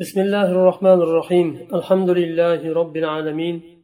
[0.00, 3.82] بسم الله الرحمن الرحيم الحمد لله رب العالمين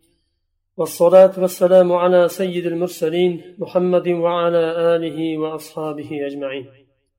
[0.77, 4.65] والصلاة والسلام على سيد المرسلين محمد وعلى
[4.97, 6.67] آله وأصحابه أجمعين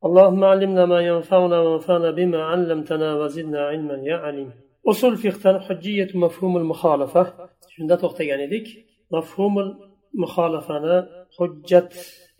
[0.06, 4.52] اللهم علمنا ما ينفعنا وانفعنا بما علمتنا وزدنا علما يا عليم
[4.88, 7.34] أصول في اختار حجية مفهوم المخالفة
[7.70, 8.68] شندا توقتين ذيك
[9.12, 9.56] مفهوم
[10.16, 11.08] المخالفة
[11.40, 11.90] حجة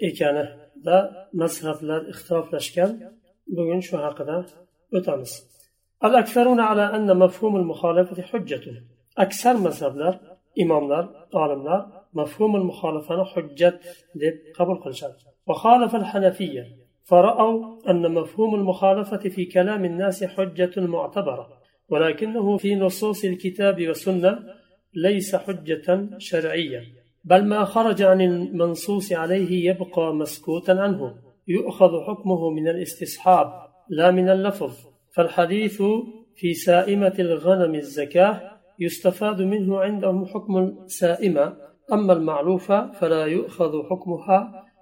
[0.04, 2.92] إكانة da mazhablar ixtiroflashgan
[3.56, 4.38] bugun shu haqida
[4.98, 5.53] o'tamiz.
[6.06, 8.62] الأكثرون على أن مفهوم المخالفة حجة.
[9.18, 10.16] أكثر مذهبlar
[10.60, 11.06] imomlar
[12.14, 13.80] مفهوم المخالفة حجة
[14.16, 16.68] deb qabul qilishadi وخالف الحنفية
[17.04, 21.48] فرأوا أن مفهوم المخالفة في كلام الناس حجة معتبرة
[21.90, 24.40] ولكنه في نصوص الكتاب والسنة
[24.94, 26.84] ليس حجة شرعية
[27.24, 31.16] بل ما خرج عن المنصوص عليه يبقى مسكوتا عنه.
[31.48, 33.54] يؤخذ حكمه من الاستصحاب
[33.90, 34.93] لا من اللفظ.
[35.16, 35.82] فالحديث
[36.36, 38.34] في سائمة الغنم الزكاة
[38.80, 41.58] يستفاد منه عندهم حكم السائمة
[41.92, 44.40] أما المعلوفة فلا يؤخذ حكمها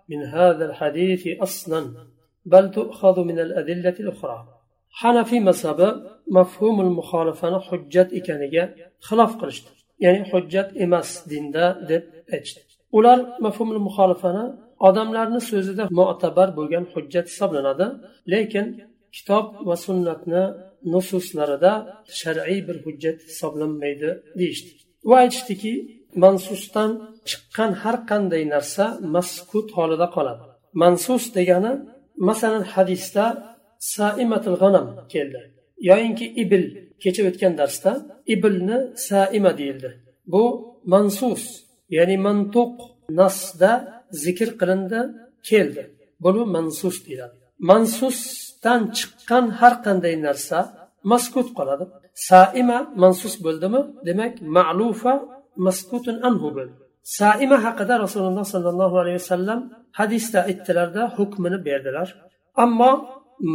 [0.10, 1.82] من هذا الحديث أصلا
[2.46, 4.48] بل تؤخذ من الأدلة الأخرى.
[4.92, 12.62] حنفي مذهب مفهوم المخالفة حجة إكانية خلاف قرشت ya'ni hujjat emas dinda deb aytishdi
[12.98, 14.46] ular mafhumul muxolifani
[14.88, 17.86] odamlarni so'zida mo'tabar bo'lgan hujjat hisoblanadi
[18.34, 18.66] lekin
[19.16, 20.44] kitob va sunnatni
[20.94, 21.74] nususlarida
[22.20, 24.10] shar'iy bir hujjat hisoblanmaydi
[24.40, 24.72] deyishdi.
[25.10, 25.74] U aytishdiki
[26.24, 26.92] mansusdan
[27.30, 30.46] chiqqan har qanday narsa maskut holida qoladi.
[30.82, 31.74] Mansus degani
[32.28, 33.26] masalan hadisda
[33.96, 35.42] saimatul g'anam keldi.
[35.90, 36.66] Yoyinki ibil
[37.04, 37.92] kecha o'tgan darsda
[38.34, 39.90] ibilni saima deyildi.
[40.32, 40.44] Bu
[40.94, 41.44] mansus
[41.98, 42.74] ya'ni mantuq
[43.20, 43.72] nasda
[44.24, 45.00] zikr qilindi
[45.50, 45.84] keldi.
[46.24, 47.36] Buni mansus deyiladi.
[47.70, 48.20] Mansus
[48.64, 50.60] mansusdan chiqqan har qanday narsa
[51.12, 51.86] maskut qoladi.
[52.28, 53.82] Saima mansus bo'ldimi?
[54.08, 55.14] Demak ma'lufa
[55.66, 56.74] maskutun anhu bo'ldi.
[57.18, 59.60] Saima haqida rasululloh sollallohu alayhi vasallam
[60.00, 62.08] hadisda aytdilarda hukmini berdilar.
[62.64, 62.92] Ammo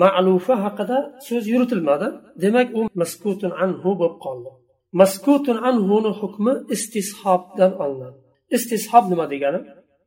[0.03, 0.97] ma'lufa haqida
[1.27, 2.09] so'z yuritilmadi.
[2.45, 4.51] Demak u maskutun anhu bo'lib qoldi.
[5.01, 8.19] Maskutun anhuni hukmi istishobdan olinadi.
[8.57, 9.61] Istishob nima degani?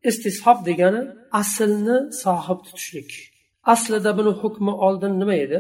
[0.10, 1.02] Istishob degani
[1.42, 3.12] aslni sohib tutishlik.
[3.74, 5.58] Aslida buni hukmi oldin nima edi?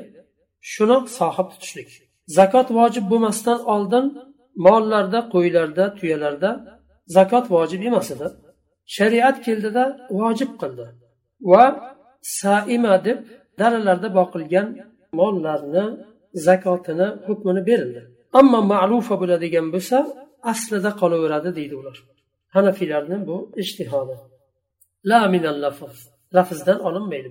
[0.71, 1.89] Shuni sohib tutishlik.
[2.37, 4.05] Zakot vojib bo'lmasdan oldin
[4.65, 6.49] mollarda qo'ylarda tuyalarda
[7.15, 8.27] zakot vojib emas edi.
[8.95, 9.83] Shariat keldida
[10.21, 10.85] vojib qildi
[11.51, 11.63] va
[12.39, 13.19] saima deb
[13.59, 14.67] daralarda boqilgan
[15.19, 15.85] mollarni
[16.47, 18.01] zakotini hukmini berildi.
[18.39, 19.97] Ammo ma'rufa bo'ladigan bo'lsa
[20.51, 21.97] aslida qolaveradi deydi ular.
[22.55, 24.15] Hanafiylarni bu ishtihodi
[25.09, 25.99] la minal lafz.
[26.35, 27.29] Lafzdan olinmaydi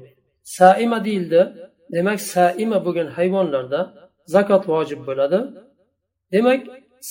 [0.57, 1.41] saima deyildi
[1.95, 3.81] demak saima bo'lgan hayvonlarda
[4.33, 5.39] zakot vojib bo'ladi
[6.33, 6.61] demak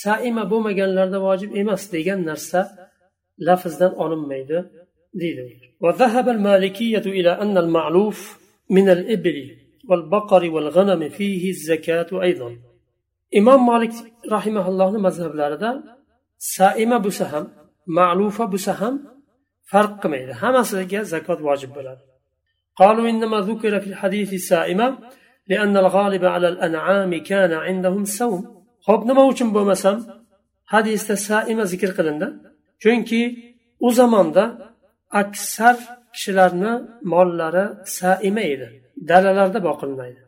[0.04, 2.60] saima bo'lmaganlarda vojib emas degan narsa
[3.48, 4.58] lafzdan olinmaydi
[5.22, 5.44] deydi
[5.84, 8.18] وذهب المالكية إلى أن المعلوف
[8.76, 9.38] من الإبل
[9.88, 12.50] والبقر والغنم فيه الزكاة أيضا
[13.38, 13.92] إمام مالك
[14.36, 15.70] رحمه الله مذهب لاردا
[16.38, 17.44] سائمة بسهم
[17.86, 18.94] معلوفة بسهم
[19.70, 21.98] فرق ميدا هما سيجا زكاة واجب بلاد
[22.76, 24.98] قالوا إنما ذكر في الحديث السائمة
[25.48, 29.98] لأن الغالب على الأنعام كان عندهم سوم خب نما وچن بومسام
[30.66, 32.28] حديث سائمة ذكر قلندا
[32.80, 34.74] چونكي o zamanda
[35.10, 35.76] aksar
[36.14, 36.72] kishilarni
[37.12, 37.64] mollari
[37.98, 38.68] saima edi
[39.08, 40.22] dalalarda boqilinmaydi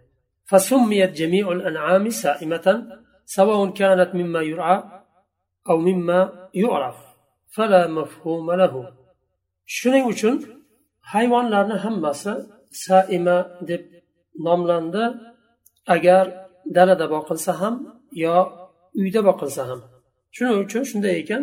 [0.50, 2.66] فسميت جميع الأنعام سائمة
[3.36, 4.82] سواء كانت مما يرعى
[5.70, 6.96] أو مما يعرف
[7.54, 8.74] فلا مفهوم له
[9.66, 10.36] shuning uchun
[11.13, 12.33] hayvonlarni hammasi
[12.85, 13.37] saima
[13.69, 13.83] deb
[14.45, 15.03] nomlandi.
[15.95, 16.25] Agar
[16.75, 17.75] dalada boqilsa ham
[18.23, 18.35] yo
[19.01, 19.79] uyda boqilsa ham.
[20.35, 21.41] Shuning uchun shunday ekan.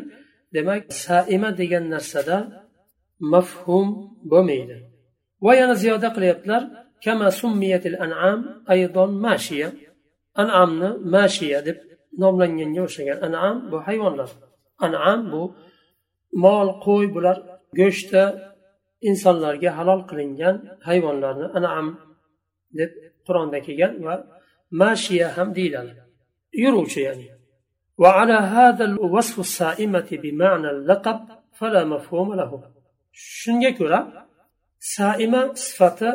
[0.55, 2.37] Demak saima degan narsada
[3.33, 3.87] mafhum
[4.31, 4.77] bo'lmaydi.
[5.45, 6.63] Va yana ziyoda qilyaptilar.
[7.05, 8.39] Kama summiyatil an'am
[8.73, 9.69] aydon mashiya.
[10.43, 11.79] An'amni mashiya deb
[12.23, 14.31] nomlanganga o'xshagan an'am bu hayvonlar.
[14.87, 15.43] An'am bu
[16.45, 17.39] mol qo'y bular
[17.79, 18.23] go'shti
[19.11, 20.57] insonlarga halol qilingan
[20.89, 21.87] hayvonlarni an'am
[22.79, 22.91] deb
[23.27, 24.15] qur'onda kelgan va
[24.81, 25.93] mashiya ham deyiladi
[26.65, 27.29] yuruvchi ya'ni
[28.03, 31.21] وعلى هذا الوصف السائمة بمعنى اللقب
[31.59, 32.51] فلا مفهوم له
[33.41, 34.01] shunga ko'ra
[34.95, 36.11] saima sifati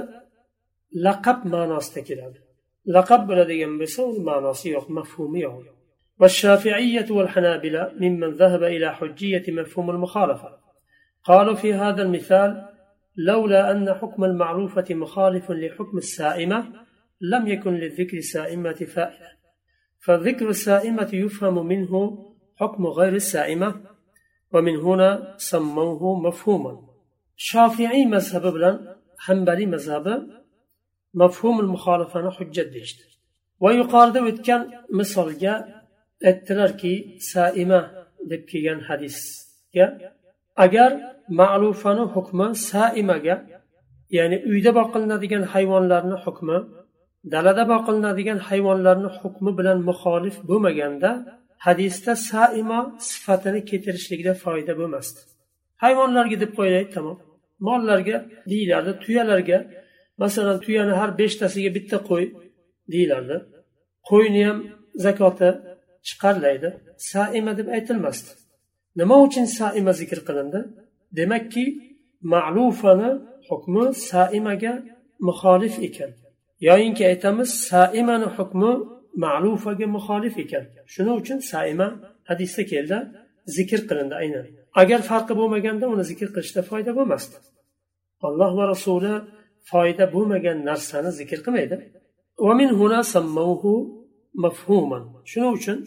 [1.05, 2.39] laqab ma'nosida keladi
[2.95, 5.57] laqab bo'ladigan bo'lsa uni ma'nosi yo'q mafhumi yo'q
[6.21, 10.49] والشافعية والحنابلة ممن ذهب إلى حجية مفهوم المخالفة
[11.23, 12.49] قالوا في هذا المثال
[13.15, 16.73] لولا أن حكم المعروفة مخالف لحكم السائمة
[17.21, 19.31] لم يكن للذكر سائمة فائدة
[19.99, 21.93] فذكر السائمة يفهم منه
[22.55, 23.81] حكم غير السائمة
[24.53, 26.87] ومن هنا سموه مفهوما.
[27.35, 30.27] شافعي مذهب بلن حنبلي مذهب
[31.13, 32.97] مفهوم المخالفة حجة ديشت.
[33.59, 35.35] ويقارد ويتكن مثال
[36.29, 36.93] aytdilarki
[37.31, 37.79] saima
[38.29, 39.85] deb kelgan hadisga
[40.55, 40.91] agar
[41.39, 43.35] ma'lufani hukmi saimaga
[44.17, 46.57] ya'ni uyda boqilinadigan hayvonlarni hukmi
[47.33, 51.09] dalada boqilinadigan hayvonlarni hukmi bilan muxolif bo'lmaganda
[51.65, 55.19] hadisda saima sifatini keltirishlikda foyda bo'lmasdi.
[55.83, 57.17] Hayvonlarga deb qo'yaylik tamom.
[57.67, 58.17] Mollarga
[58.51, 59.57] deyilardi tuyalarga
[60.23, 62.25] masalan tuyani har beshtasiga bitta qo'y
[62.93, 63.37] deyilardi
[64.09, 64.57] qo'yni ham
[65.05, 65.49] zakoti
[66.07, 66.69] chiqarilaydi
[67.11, 68.29] saima deb aytilmasdi.
[68.99, 70.59] Nima uchun saima zikr qilindi?
[71.19, 71.65] Demakki
[72.33, 73.09] ma'lufani
[73.49, 74.73] hukmi saimaga
[75.27, 76.11] muxolif ekan.
[76.67, 78.71] Yoyinki aytamiz saimani hukmi
[79.23, 80.63] ma'lufaga muxolif ekan.
[80.93, 81.87] Shuning uchun saima
[82.29, 82.97] hadisda keldi
[83.57, 84.45] zikr qilindi aynan.
[84.81, 87.37] Agar farqi bo'lmaganda uni zikr qilishda foyda bo'lmasdi.
[88.27, 89.13] Alloh va rasuli
[89.71, 91.75] foyda bo'lmagan narsani zikr qilmaydi.
[95.31, 95.77] Shuning uchun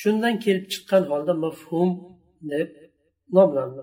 [0.00, 1.90] shundan kelib chiqqan holda mafhum
[2.52, 2.68] deb
[3.36, 3.82] nomlandi.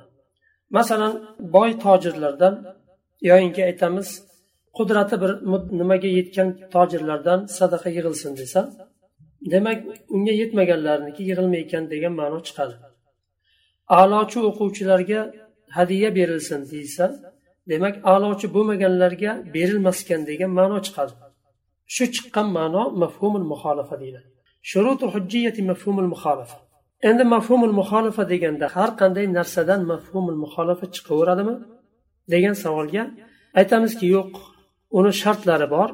[0.77, 1.13] Masalan
[1.56, 2.53] boy tojirlardan
[3.29, 4.07] yoyinki aytamiz
[4.77, 5.31] qudrati bir
[5.79, 8.61] nimaga yetgan tojirlardan sadaqa yig'ilsin desa
[9.53, 9.79] demak
[10.15, 12.75] unga yetmaganlarniki yig'ilmayekan degan ma'no chiqadi.
[14.00, 15.21] A'lochi o'quvchilarga
[15.77, 17.06] hadya berilsin deysa
[17.71, 21.13] demak a'lochi bo'lmaganlarga berilmaskan degan ma'no chiqadi.
[21.95, 24.29] Shu chiqqan ma'no mafhumul muxolifa deyiladi.
[24.70, 26.56] shurutu hujjiyati mafhumul muxolifa
[27.08, 31.54] endi mafhumul muxolifa deganda har qanday narsadan mafhumul muxolifa chiqaveradimi
[32.32, 33.02] degan savolga
[33.60, 34.32] aytamizki yo'q
[34.98, 35.88] uni shartlari bor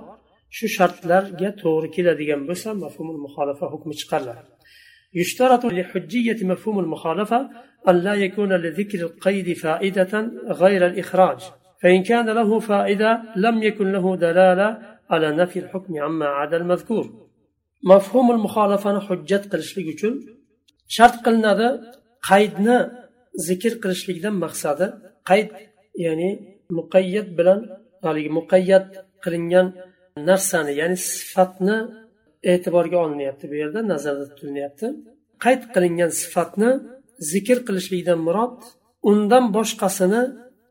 [0.56, 4.50] shu shartlarga to'g'ri keladigan bo'lsa mafhumul muxolifa hukmi chiqariladi
[5.14, 7.50] يشترط لحجية مفهوم المخالفة
[7.88, 10.30] أن لا يكون لذكر القيد فائدة
[10.62, 11.40] غير الإخراج
[11.82, 14.68] فإن كان له فائدة لم يكن له دلالة
[15.10, 17.04] على نفي الحكم عما عدا المذكور
[17.91, 20.13] mafhumul muxolafani hujjat qilishlik uchun
[20.95, 21.67] shart qilinadi
[22.29, 22.77] qaydni
[23.47, 24.85] zikr qilishlikdan maqsadi.
[25.29, 25.49] Qayd
[26.05, 26.29] ya'ni
[26.77, 27.59] muqayyat bilan
[28.05, 28.87] haligi muqayyat
[29.23, 29.67] qilingan
[30.29, 31.77] narsani ya'ni sifatni
[32.51, 34.87] e'tiborga olinyapti bu yerda nazarda tutilyapti.
[35.43, 36.69] Qayd qilingan sifatni
[37.31, 38.57] zikr qilishlikdan murod
[39.09, 40.21] undan boshqasini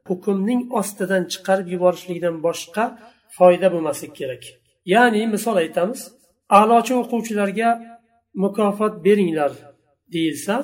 [0.09, 2.85] hukmning ostidan chiqarib yuborishlikdan boshqa
[3.37, 4.43] foyda bo'lmasligi kerak.
[4.95, 6.01] Ya'ni misol aytamiz
[6.59, 7.71] a'lochi o'quvchilarga
[8.43, 9.53] mukofot beringlar
[10.15, 10.55] deyilsa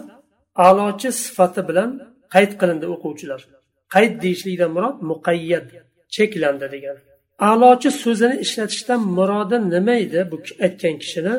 [0.67, 1.91] a'lochi sifati bilan
[2.35, 3.41] qayd qilindi o'quvchilar.
[3.95, 5.67] Qayd deyishlikdan murod muqayyat
[6.15, 6.97] cheklandi degan.
[7.51, 11.35] A'lochi so'zini ishlatishdan murodi nima edi bu aytgan kishini?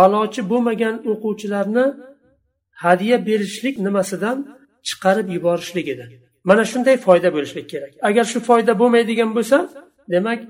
[0.00, 1.86] A'lochi bo'lmagan o'quvchilarni
[2.84, 4.36] hadya berishlik nimasidan
[4.88, 6.04] chiqarib yuborishlik edi.
[6.48, 7.92] Mana shunday foyda bo'lishlik kerak.
[8.08, 9.58] Agar shu foyda bo'lmaydigan bo'lsa
[10.14, 10.40] demak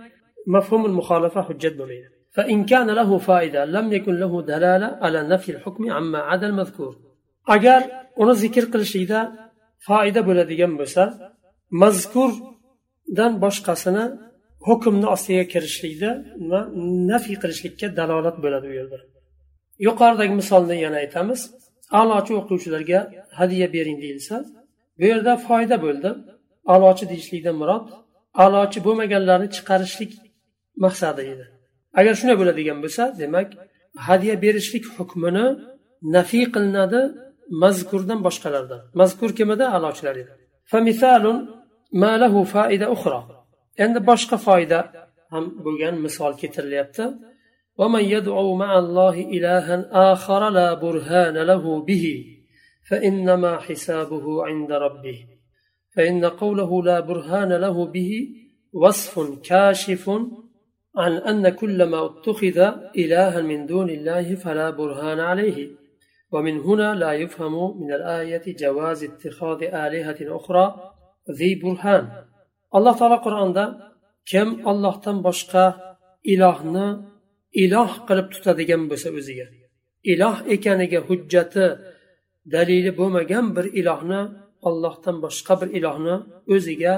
[0.54, 2.13] mafhumul muxolifa hujjat bo'lmaydi.
[2.35, 6.93] فإن كان له فائدة لم يكن له دلالة على نفي الحكم عما عدا المذكور
[7.55, 7.81] agar
[8.21, 9.19] uni zikr qilishlikda
[9.87, 11.03] foyda bo'ladigan bo'lsa
[11.81, 14.05] mazkurdan boshqasini
[14.67, 16.09] hukmni ostiga kirishlikda
[16.51, 16.59] va
[17.11, 18.99] nafiy qilishlikka dalolat bo'ladi u yerda
[19.87, 21.39] yuqoridagi misolni yana aytamiz
[21.99, 22.99] a'lochi o'quvchilarga
[23.39, 24.35] hadya bering deyilsa
[24.99, 26.09] bu yerda foyda bo'ldi
[26.73, 27.85] a'lochi deyishlikdan murod
[28.43, 30.11] a'lochi bo'lmaganlarni chiqarishlik
[30.83, 31.45] maqsadi edi
[31.99, 33.47] agar shunday bo'ladigan bo'lsa demak
[34.07, 35.45] hadya berishlik hukmini
[36.15, 37.01] nafiy qilinadi
[37.63, 40.33] mazkurdan boshqalardan mazkur kim edi a'lochilar edi
[43.83, 44.79] endi boshqa foyda
[45.33, 47.05] ham bo'lgan misol keltirilyapti
[47.79, 49.75] ومن يدعو مع الله إلها
[50.13, 52.05] آخر لا برهان له به
[52.89, 55.17] فإنما حسابه عند ربه
[55.95, 58.11] فإن قوله لا برهان له به
[58.73, 59.13] وصف
[59.49, 60.05] كاشف
[60.95, 62.57] عن أن كل ما اتخذ
[63.01, 65.69] إلها من دون الله فلا برهان عليه
[66.31, 70.65] ومن هنا لا يفهم من الآية جواز اتخاذ آلهة أخرى
[71.39, 72.05] ذي برهان
[72.77, 73.63] alloh taolo qur'onda
[74.31, 75.65] kim ollohdan boshqa
[76.33, 76.87] ilohni
[77.63, 79.47] iloh qilib tutadigan bo'lsa o'ziga
[80.13, 81.65] iloh ekaniga hujjati
[82.53, 84.21] dalili bo'lmagan bir ilohni
[84.69, 86.15] ollohdan boshqa bir ilohni
[86.53, 86.93] o'ziga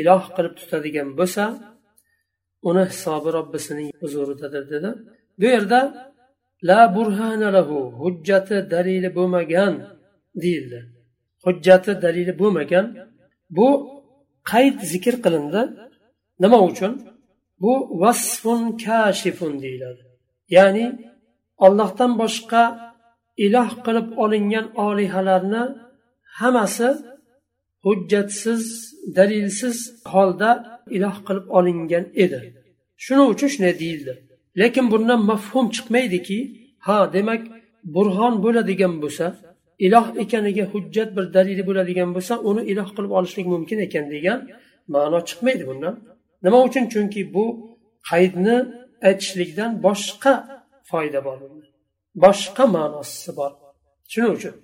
[0.00, 1.44] iloh qilib tutadigan bo'lsa
[2.69, 4.89] uni hisobi robbisining huzuridadir dedi
[5.39, 5.79] bu yerda
[6.69, 9.73] la burhana lahu hujjati dalili bo'lmagan
[10.43, 10.79] deyildi.
[11.45, 12.85] Hujjati dalili bo'lmagan
[13.57, 13.67] bu
[14.51, 15.61] qayd zikr qilindi.
[16.43, 16.93] Nima uchun?
[17.63, 20.03] Bu vasfun kashifun deyiladi.
[20.55, 20.85] Ya'ni
[21.65, 22.63] ollohdan boshqa
[23.45, 25.63] iloh qilib olingan olihalarni
[26.39, 26.89] hammasi
[27.84, 28.62] hujjatsiz
[29.16, 29.76] dalilsiz
[30.12, 30.50] holda
[30.96, 32.40] iloh qilib olingan edi
[33.04, 34.12] shuning uchun shunday deyildi
[34.60, 36.38] lekin bundan mafhum chiqmaydiki
[36.86, 37.42] ha demak
[37.94, 39.26] burhon bo'ladigan bo'lsa
[39.86, 44.38] iloh ekaniga hujjat bir dalili bo'ladigan bo'lsa uni iloh qilib olishlik mumkin ekan degan
[44.94, 45.94] ma'no chiqmaydi bundan
[46.44, 47.44] nima uchun chunki bu
[48.10, 48.56] qaydni
[49.08, 50.34] aytishlikdan boshqa
[50.90, 51.38] foyda bor
[52.24, 53.50] boshqa ma'nosi bor
[54.12, 54.54] shuning uchun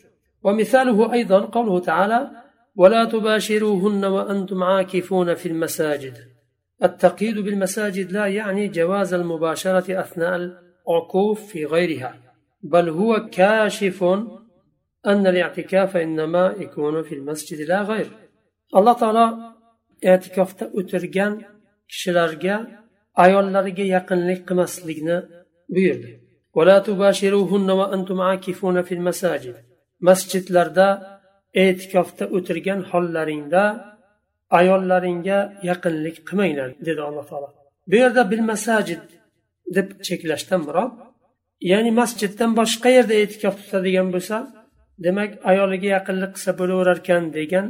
[0.47, 2.21] ومثاله أيضا قوله تعالى
[2.76, 6.18] ولا تباشروهن وأنتم عاكفون في المساجد.
[6.84, 12.16] التقييد بالمساجد لا يعني جواز المباشرة أثناء العكوف في غيرها
[12.64, 14.04] بل هو كاشف
[15.06, 18.08] أن الاعتكاف إنما يكون في المسجد لا غير.
[18.76, 19.52] الله تعالى
[20.06, 21.34] اعتكافda o'tirgan
[21.92, 22.56] kishilarga
[23.24, 25.18] ayollariga yaqinlik qilmaslikni
[25.70, 26.12] buyurdi.
[30.08, 31.21] masjidlarda
[31.64, 33.64] e'tikofda o'tirgan hollaringda
[34.60, 35.40] ayollaringga
[35.70, 37.50] yaqinlik qilmanglar dedi alloh taolo.
[37.90, 39.04] Bu yerda bil masajid
[39.76, 40.92] deb cheklashdan murod
[41.72, 44.38] ya'ni masjiddan boshqa yerda e'tikof tutadigan bo'lsa
[45.06, 47.66] demak ayoliga yaqinlik qilsa bo'laverarkan degan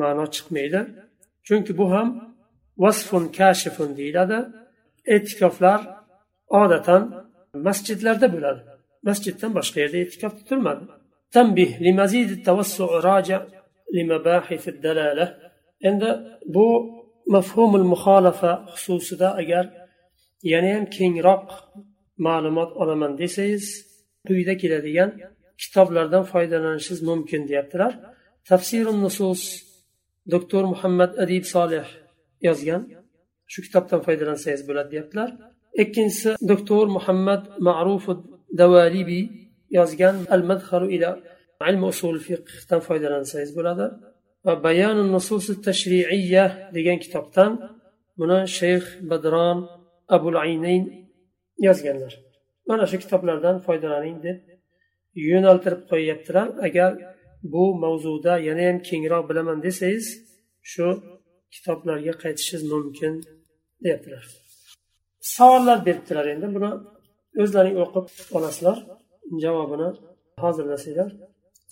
[0.00, 0.80] ma'no chiqmaydi.
[1.46, 2.08] Chunki bu ham
[2.82, 4.38] vasfun kashifun deyiladi.
[5.14, 5.80] E'tikoflar
[6.60, 7.02] odatan
[7.66, 8.60] masjidlarda bo'ladi.
[9.08, 10.84] Masjiddan boshqa yerda e'tikof tutilmadi.
[11.35, 13.45] تنبه لمزيد التوسع راجع
[13.93, 15.37] لمباحث الدلالة
[15.85, 16.03] عند
[16.53, 16.65] بو
[17.27, 19.69] مفهوم المخالفة خصوصا أجر
[20.43, 21.71] يعني هم كينغراق
[22.27, 23.65] ma'lumot olaman desangiz
[24.27, 25.11] quyida keladigan
[25.61, 27.93] kitoblardan foydalanishingiz mumkin deyaptilar
[28.49, 29.41] tafsiri nusus
[30.33, 31.87] doktor muhammad adib solih
[32.47, 32.81] yozgan
[33.51, 35.29] shu kitobdan foydalansangiz bo'ladi deyaptilar
[35.83, 38.05] ikkinchisi doktor muhammad ma'ruf
[38.61, 39.23] davalibiy
[39.78, 41.10] yozgan al madharu ila
[41.70, 43.86] ilm usul fiqhdan foydalansangiz bo'ladi.
[44.46, 46.44] Va bayanu nusus tashriiya
[46.76, 47.52] degan kitobdan
[48.18, 49.58] buni shayx badron
[50.16, 50.82] abul aynayn
[51.66, 52.12] yozganlar.
[52.68, 54.38] Mana shu kitoblardan foydalaning deb
[55.30, 56.90] yo'naltirib qo'yyaptilar agar
[57.52, 60.06] bu mavzuda yana ham kengroq bilaman desangiz
[60.72, 60.86] shu
[61.54, 63.12] kitoblarga qaytishingiz mumkin
[63.84, 64.24] deyaptilar.
[65.34, 66.46] Savollar beribdilar endi.
[66.56, 66.70] Buni
[67.42, 68.06] o'zlaring o'qib
[68.36, 68.78] olasizlar.
[69.44, 69.88] Javobini
[70.44, 71.10] hozirlasanglar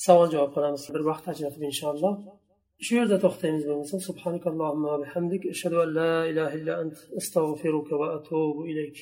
[0.07, 2.15] savol javob qilamiz bir vaqt ajratib inshaalloh
[2.85, 8.63] shu yerda to'xtaymiz bo'lmasa subhanakallohumma bihamdik ashhadu an la ilaha illa ant astag'firuka va atubu
[8.73, 8.97] ilayk